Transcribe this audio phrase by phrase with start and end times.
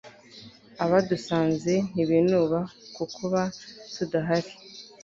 [0.83, 2.59] abadusanze ntibinuba
[2.95, 3.41] kukuba
[3.93, 4.51] tudahari